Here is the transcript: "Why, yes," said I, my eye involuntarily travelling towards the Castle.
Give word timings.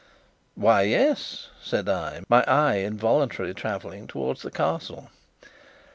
"Why, 0.55 0.81
yes," 0.81 1.49
said 1.63 1.87
I, 1.87 2.23
my 2.27 2.43
eye 2.47 2.77
involuntarily 2.79 3.53
travelling 3.53 4.07
towards 4.07 4.41
the 4.41 4.49
Castle. 4.49 5.11